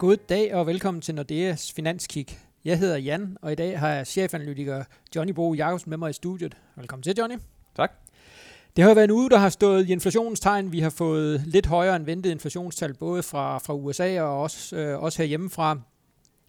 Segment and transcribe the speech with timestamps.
[0.00, 2.38] God dag og velkommen til Nordeas Finanskik.
[2.64, 4.84] Jeg hedder Jan, og i dag har jeg chefanalytiker
[5.16, 6.56] Johnny Bo Jacobsen med mig i studiet.
[6.76, 7.34] Velkommen til, Johnny.
[7.76, 7.92] Tak.
[8.76, 10.72] Det har været en uge, der har stået i inflationstegn.
[10.72, 15.02] Vi har fået lidt højere end ventet inflationstal, både fra, fra USA og også, øh,
[15.02, 15.78] også herhjemmefra.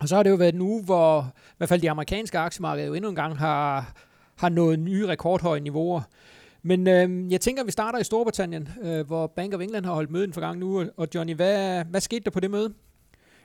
[0.00, 2.86] Og så har det jo været en uge, hvor i hvert fald de amerikanske aktiemarkeder
[2.86, 3.92] jo endnu en gang har,
[4.36, 6.02] har nået nye rekordhøje niveauer.
[6.62, 9.94] Men øh, jeg tænker, at vi starter i Storbritannien, øh, hvor Bank of England har
[9.94, 10.90] holdt møde den forgangne uge.
[10.96, 12.74] Og Johnny, hvad, hvad skete der på det møde?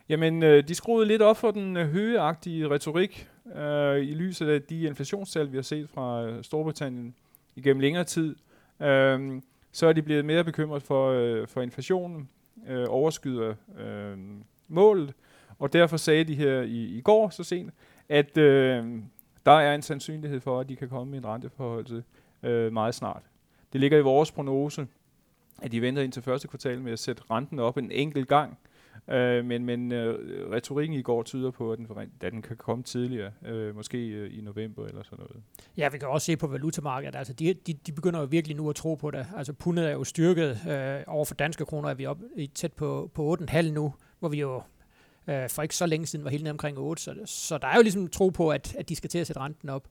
[0.09, 4.61] Jamen, øh, de skruede lidt op for den øh, højeagtige retorik øh, i lyset af
[4.61, 7.15] de inflationstal, vi har set fra øh, Storbritannien
[7.55, 8.35] igennem længere tid.
[8.79, 9.41] Øh,
[9.71, 12.29] så er de blevet mere bekymret for, øh, for inflationen,
[12.67, 14.17] øh, overskyder øh,
[14.67, 15.13] målet,
[15.59, 17.73] og derfor sagde de her i, i går så sent,
[18.09, 18.85] at øh,
[19.45, 22.03] der er en sandsynlighed for, at de kan komme med en renteforholdelse
[22.43, 23.23] øh, meget snart.
[23.73, 24.88] Det ligger i vores prognose,
[25.61, 28.57] at de venter ind til første kvartal med at sætte renten op en enkelt gang,
[29.09, 31.88] Øh, men men øh, retorikken i går tyder på, at den,
[32.22, 35.44] at den kan komme tidligere, øh, måske øh, i november eller sådan noget.
[35.78, 37.16] Ja, vi kan også se på valutamarkedet.
[37.16, 39.28] Altså, de, de, de begynder jo virkelig nu at tro på det.
[39.38, 40.59] Altså, pundet er jo styrket.
[40.70, 44.30] Øh, over for danske kroner er vi op i tæt på, på 8,5 nu, hvor
[44.30, 44.61] vi jo
[45.28, 47.03] øh, for ikke så længe siden var helt ned omkring 8.
[47.03, 49.39] Så, så der er jo ligesom tro på, at, at de skal til at sætte
[49.39, 49.88] renten op.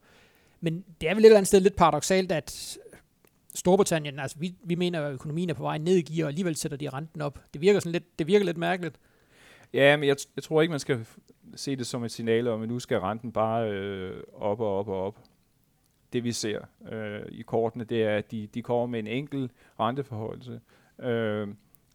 [0.61, 2.79] Men det er vel et eller andet sted lidt paradoxalt, at
[3.55, 6.56] Storbritannien, altså vi, vi mener, at økonomien er på vej ned i gear, og alligevel
[6.56, 7.39] sætter de renten op.
[7.53, 9.01] Det virker, sådan lidt, det virker lidt mærkeligt.
[9.73, 11.07] Ja, men jeg, jeg tror ikke, man skal
[11.55, 14.89] se det som et signal om, at nu skal renten bare øh, op og op
[14.89, 15.19] og op.
[16.12, 16.61] Det vi ser
[16.92, 20.61] øh, i kortene, det er, at de, de kommer med en enkel renteforholdelse,
[20.98, 21.48] øh,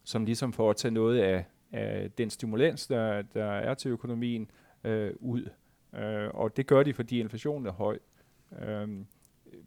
[0.04, 4.50] som ligesom får at tage noget af, af den stimulans, der, der er til økonomien,
[4.84, 5.48] øh, ud.
[5.94, 7.98] Øh, og det gør de, fordi inflationen er høj.
[8.62, 8.88] Øh,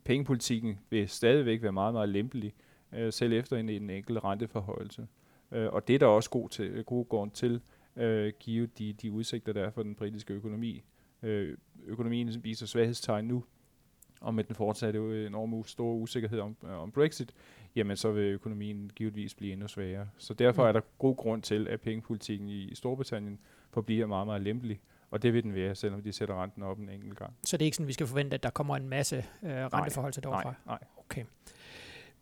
[0.03, 2.53] pengepolitikken vil stadigvæk være meget, meget lempelig,
[2.93, 5.07] øh, selv efter en, en enkelt renteforhøjelse.
[5.51, 7.61] Øh, og det er der også god, til, god grund til,
[7.95, 10.83] øh, give de, de udsigter, der er for den britiske økonomi.
[11.23, 13.43] Øh, økonomien viser svaghedstegn nu,
[14.21, 17.33] og med den fortsatte enorme store usikkerhed om, øh, om Brexit,
[17.75, 20.09] jamen så vil økonomien givetvis blive endnu svagere.
[20.17, 23.39] Så derfor er der god grund til, at pengepolitikken i Storbritannien
[23.69, 24.79] forbliver meget, meget lempelig.
[25.11, 27.33] Og det vil den være, selvom de sætter renten op en enkelt gang.
[27.43, 30.21] Så det er ikke sådan, vi skal forvente, at der kommer en masse øh, renteforhold
[30.21, 30.43] derovre?
[30.43, 30.79] Nej, nej.
[30.97, 31.23] Okay.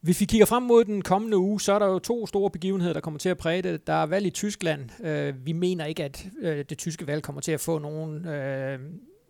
[0.02, 2.94] Hvis vi kigger frem mod den kommende uge, så er der jo to store begivenheder,
[2.94, 3.88] der kommer til at præge det.
[3.88, 5.06] Der er valg i Tyskland.
[5.06, 8.80] Øh, vi mener ikke, at øh, det tyske valg kommer til at få nogen øh,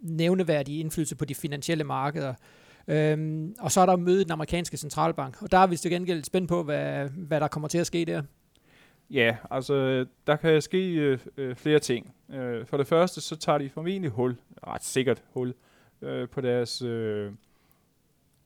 [0.01, 2.33] nævneværdig indflydelse på de finansielle markeder.
[2.87, 6.23] Øhm, og så er der mødet den amerikanske centralbank, og der er vi til gengæld
[6.23, 8.21] spændt på, hvad, hvad der kommer til at ske der.
[9.09, 12.15] Ja, altså der kan ske øh, øh, flere ting.
[12.29, 14.37] Øh, for det første, så tager de formentlig hul,
[14.67, 15.53] ret sikkert hul,
[16.01, 17.31] øh, på deres øh,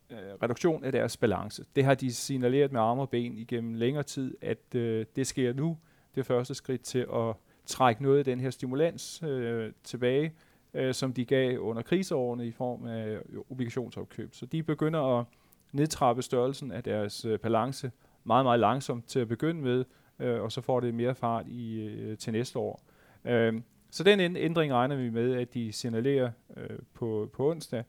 [0.09, 1.65] øh, reduktion af deres balance.
[1.75, 5.53] Det har de signaleret med arme og ben igennem længere tid, at øh, det sker
[5.53, 5.77] nu.
[6.15, 7.35] Det første skridt til at
[7.65, 10.33] trække noget af den her stimulans øh, tilbage,
[10.73, 14.33] øh, som de gav under kriseårene i form af øh, obligationsopkøb.
[14.33, 15.25] Så de begynder at
[15.71, 17.91] nedtrappe størrelsen af deres øh, balance
[18.23, 19.85] meget, meget langsomt til at begynde med,
[20.21, 22.81] øh, og så får det mere fart i, øh, til næste år.
[23.25, 23.61] Øh,
[23.91, 27.83] så den ændring regner vi med, at de signalerer øh, på, på onsdag.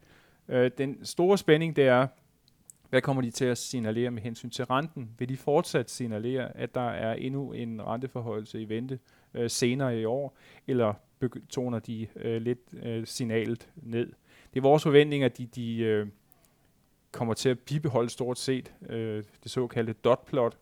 [0.48, 2.06] Øh, den store spænding, det er,
[2.90, 5.10] hvad kommer de til at signalere med hensyn til renten?
[5.18, 8.98] Vil de fortsat signalere, at der er endnu en renteforholdelse i vente
[9.34, 10.94] øh, senere i år, eller
[11.48, 14.06] toner de øh, lidt øh, signalet ned?
[14.54, 16.06] Det er vores forventning, at de, de øh,
[17.12, 20.56] kommer til at bibeholde stort set øh, det såkaldte dot-plot,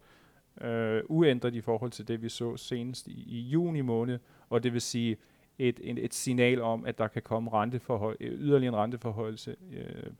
[0.60, 4.18] øh, uændret i forhold til det, vi så senest i, i juni måned,
[4.48, 5.16] og det vil sige
[5.58, 10.12] et, et, et signal om, at der kan komme renteforhold, øh, yderligere en renteforholdelse øh,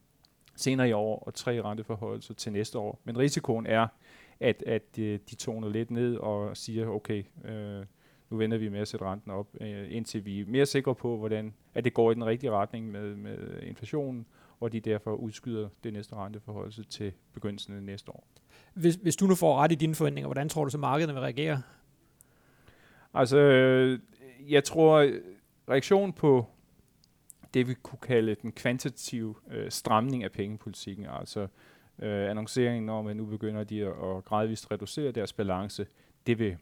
[0.57, 3.01] senere i år, og tre renteforhold til næste år.
[3.05, 3.87] Men risikoen er,
[4.41, 7.85] at, at øh, de toner lidt ned og siger, okay, øh,
[8.31, 11.17] nu vender vi med at sætte renten op, øh, indtil vi er mere sikre på,
[11.17, 14.27] hvordan at det går i den rigtige retning med, med inflationen,
[14.61, 18.27] og de derfor udskyder det næste renteforholdelse til begyndelsen af næste år.
[18.75, 21.21] Hvis, hvis du nu får ret i dine forventninger, hvordan tror du så markedet vil
[21.21, 21.63] reagere?
[23.15, 23.39] Altså,
[24.49, 25.11] jeg tror,
[25.69, 26.47] reaktion på
[27.55, 31.41] det, vi kunne kalde den kvantitative øh, stramning af pengepolitikken, altså
[31.99, 35.87] øh, annonceringen om, at nu begynder de at, at gradvist reducere deres balance,
[36.27, 36.57] det vil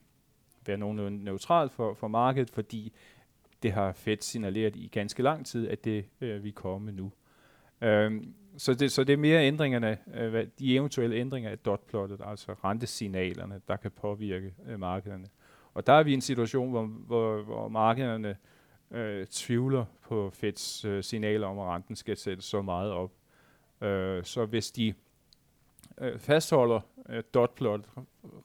[0.66, 2.92] være nogenlunde neutralt for, for markedet, fordi
[3.62, 7.12] det har Fed signaleret i ganske lang tid, at det øh, vil komme nu.
[7.80, 12.52] Øhm, så, det, så det er mere ændringerne, øh, de eventuelle ændringer af dotplottet, altså
[12.52, 15.26] rentesignalerne, der kan påvirke øh, markederne.
[15.74, 18.36] Og der er vi i en situation, hvor, hvor, hvor markederne
[18.90, 23.12] øh, tvivler på Feds øh, signaler om, at renten skal sættes så meget op.
[23.80, 24.94] Øh, så hvis de
[26.00, 27.80] øh, fastholder øh, dotplot,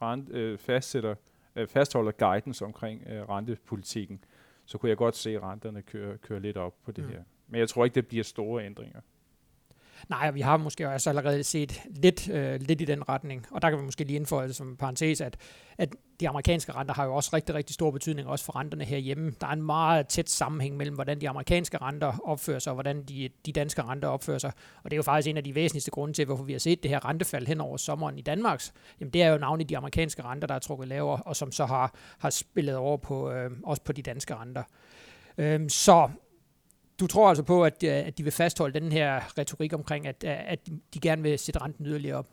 [0.02, 1.14] rent, øh, fastsætter,
[1.56, 4.24] øh, fastholder guidance omkring øh, rentepolitikken,
[4.64, 7.10] så kunne jeg godt se renterne køre, køre lidt op på det mm.
[7.10, 7.22] her.
[7.48, 9.00] Men jeg tror ikke, det bliver store ændringer.
[10.08, 13.70] Nej, vi har måske også allerede set lidt, øh, lidt i den retning, og der
[13.70, 15.36] kan vi måske lige indføje det som en parentes, at,
[15.78, 15.88] at
[16.20, 19.32] de amerikanske renter har jo også rigtig, rigtig stor betydning også for renterne herhjemme.
[19.40, 23.02] Der er en meget tæt sammenhæng mellem, hvordan de amerikanske renter opfører sig, og hvordan
[23.02, 24.52] de, de danske renter opfører sig.
[24.82, 26.82] Og det er jo faktisk en af de væsentligste grunde til, hvorfor vi har set
[26.82, 28.72] det her rentefald hen over sommeren i Danmarks.
[29.00, 31.66] Jamen det er jo navnlig de amerikanske renter, der er trukket lavere, og som så
[31.66, 34.62] har, har spillet over på, øh, også på de danske renter.
[35.38, 36.10] Øhm, så
[37.00, 40.24] du tror altså på, at, øh, at de vil fastholde den her retorik omkring, at,
[40.26, 42.28] øh, at de gerne vil sætte renten yderligere op?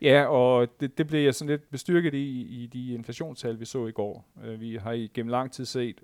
[0.00, 3.86] Ja, og det, det blev jeg sådan lidt bestyrket i, i de inflationstal, vi så
[3.86, 4.24] i går.
[4.36, 6.00] Uh, vi har i gennem lang tid set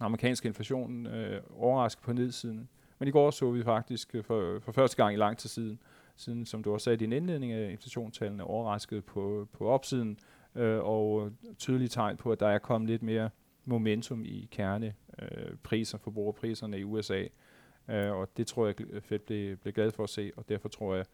[0.00, 2.68] amerikansk inflation øh, overraske på nedsiden.
[2.98, 5.78] Men i går så vi faktisk for, for første gang i lang tid siden,
[6.16, 10.18] siden som du også sagde i din indledning, at inflationstallene overrasket på, på opsiden,
[10.54, 13.30] øh, og tydelige tegn på, at der er kommet lidt mere
[13.68, 17.24] momentum i kernepriser, øh, forbrugerpriserne i USA.
[17.88, 20.94] Øh, og det tror jeg, Fed blev, blev glad for at se, og derfor tror
[20.94, 21.04] jeg,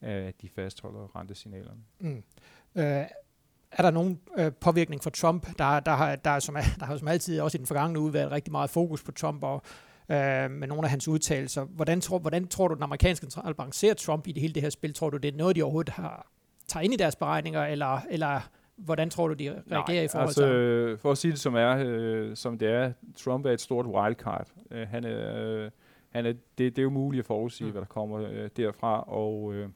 [0.00, 1.80] at de fastholder rentesignalerne.
[2.00, 2.22] Mm.
[2.76, 3.04] Øh,
[3.72, 5.46] er der nogen øh, påvirkning fra Trump?
[5.58, 8.30] Der, der, har, der, som, der har som altid også i den forgangne uge været
[8.30, 9.62] rigtig meget fokus på Trump og
[10.08, 11.64] øh, med nogle af hans udtalelser.
[11.64, 14.70] Hvordan tror, hvordan tror du, den amerikanske centralbank ser Trump i det hele det her
[14.70, 14.94] spil?
[14.94, 16.30] Tror du, det er noget, de overhovedet har,
[16.68, 18.40] tager ind i deres beregninger, eller, eller
[18.76, 20.98] Hvordan tror du, de reagerer Nej, i forhold altså, til ham?
[20.98, 24.48] For at sige det som, er, øh, som det er, Trump er et stort wildcard.
[24.70, 25.70] Øh, han er, øh,
[26.10, 27.72] han er, det, det er jo muligt at forudsige, mm.
[27.72, 29.68] hvad der kommer øh, derfra, og øh,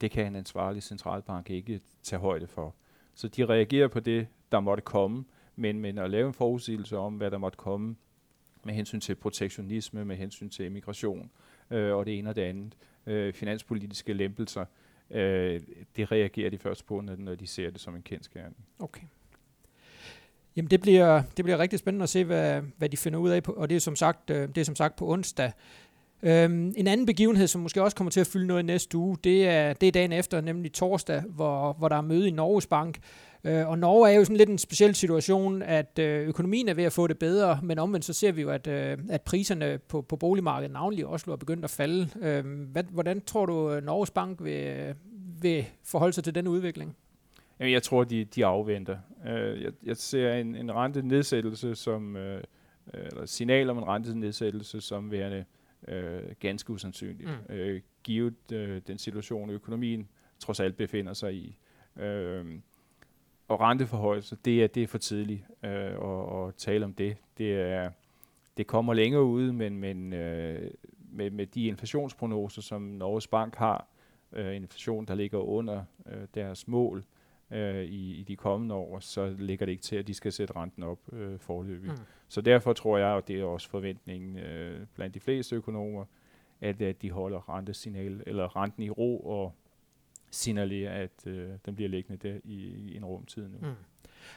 [0.00, 2.74] det kan en ansvarlig centralbank ikke tage højde for.
[3.14, 5.24] Så de reagerer på det, der måtte komme,
[5.56, 7.96] men, men at lave en forudsigelse om, hvad der måtte komme
[8.64, 11.30] med hensyn til protektionisme, med hensyn til immigration
[11.70, 12.76] øh, og det ene og det andet,
[13.06, 14.66] øh, finanspolitiske lempelser, øh,
[15.10, 15.60] øh,
[15.96, 18.56] det reagerer de først på, når de ser det som en kendskærning.
[18.78, 19.02] Okay.
[20.56, 23.42] Jamen det bliver, det bliver rigtig spændende at se, hvad, hvad de finder ud af,
[23.42, 25.52] på, og det er som sagt, øh, det er som sagt på onsdag.
[26.22, 29.48] Øhm, en anden begivenhed, som måske også kommer til at fylde noget næste uge, det
[29.48, 32.98] er, det er dagen efter, nemlig torsdag, hvor, hvor der er møde i Norges Bank.
[33.44, 36.84] Øh, og Norge er jo sådan lidt en speciel situation, at øh, økonomien er ved
[36.84, 40.02] at få det bedre, men omvendt så ser vi jo, at, øh, at priserne på,
[40.02, 42.08] på boligmarkedet, navnlig også er begyndt at falde.
[42.22, 44.94] Øh, hvad, hvordan tror du, øh, Norges Bank vil, øh,
[45.42, 46.96] vil forholde sig til den udvikling?
[47.60, 48.96] Jamen, jeg tror, de, de afventer.
[49.28, 52.42] Øh, jeg, jeg ser en, en rentenedsættelse som, øh,
[52.94, 55.44] øh eller signal om en rentenedsættelse som værende
[55.88, 57.30] uh, ganske usandsynligt.
[57.48, 57.56] Mm.
[57.56, 61.56] Uh, givet uh, den situation, økonomien trods alt befinder sig i.
[61.96, 62.46] Uh,
[63.48, 67.16] og renteforhøjelse, det er, det er for tidligt uh, at, at tale om det.
[67.38, 67.90] Det, er,
[68.56, 70.68] det kommer længere ud, men, men uh,
[71.12, 73.86] med, med de inflationsprognoser, som Norges Bank har,
[74.32, 77.04] uh, inflation, der ligger under uh, deres mål, øh,
[77.52, 80.82] i, i de kommende år, så ligger det ikke til, at de skal sætte renten
[80.82, 81.90] op øh, forløbig.
[81.90, 81.98] Mm.
[82.28, 86.04] Så derfor tror jeg, og det er også forventningen øh, blandt de fleste økonomer,
[86.60, 89.54] at, at de holder rentesignal, eller renten i ro og
[90.30, 93.58] signalerer, at øh, den bliver liggende der i, i en rumtid nu.
[93.60, 93.74] Mm.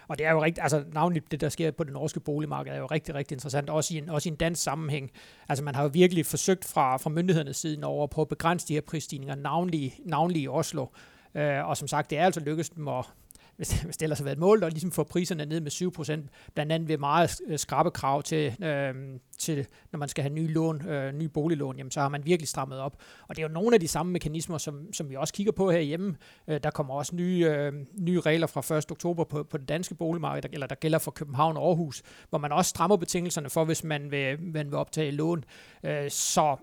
[0.07, 2.77] Og det er jo rigtig, altså navnligt det, der sker på det norske boligmarked, er
[2.77, 5.11] jo rigtig, rigtig interessant, også i en, også i en dansk sammenhæng.
[5.49, 8.73] Altså man har jo virkelig forsøgt fra, fra myndighedernes side over på at begrænse de
[8.73, 10.85] her prisstigninger, navnlig, navnlig i Oslo.
[11.35, 13.05] Øh, og som sagt, det er altså lykkedes dem at,
[13.57, 16.51] hvis, hvis det ellers har været et mål, at ligesom få priserne ned med 7%,
[16.53, 18.93] blandt andet ved meget øh, skrappe skrabe krav til, øh,
[19.39, 22.47] til når man skal have nye lån, øh, nye boliglån, jamen, så har man virkelig
[22.47, 22.97] strammet op.
[23.27, 25.71] Og det er jo nogle af de samme mekanismer, som, som vi også kigger på
[25.71, 26.15] herhjemme.
[26.47, 28.91] Øh, der kommer også nye, øh, nye regler fra 1.
[28.91, 32.51] oktober på, på det danske boligmarked, eller der gælder for København og Aarhus, hvor man
[32.51, 35.43] også strammer betingelserne for, hvis man vil, man vil optage lån.
[35.83, 36.57] Øh, så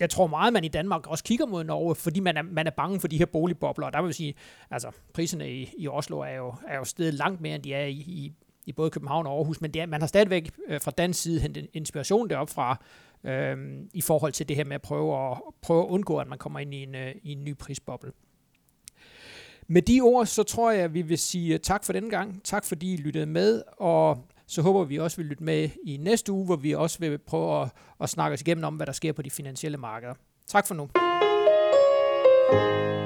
[0.00, 2.70] jeg tror meget, man i Danmark også kigger mod Norge, fordi man er, man er
[2.70, 3.86] bange for de her boligbobler.
[3.86, 4.34] Og der vil jeg sige,
[4.70, 7.84] altså priserne i, i Oslo er jo, er jo stedet langt mere, end de er
[7.86, 8.32] i, i,
[8.66, 9.60] i både København og Aarhus.
[9.60, 12.82] Men det er, man har stadigvæk øh, fra dansk side hentet inspiration derop fra,
[13.24, 13.56] øh,
[13.94, 16.58] i forhold til det her med at prøve at, prøve at undgå, at man kommer
[16.58, 18.12] ind i en, øh, i en ny prisboble.
[19.68, 22.44] Med de ord, så tror jeg, at vi vil sige øh, tak for denne gang.
[22.44, 26.32] Tak fordi I lyttede med, og så håber vi også vil lytte med i næste
[26.32, 27.68] uge, hvor vi også vil prøve at,
[28.00, 30.14] at snakke os igennem om, hvad der sker på de finansielle markeder.
[30.46, 30.88] Tak for nu.
[32.48, 33.05] thank you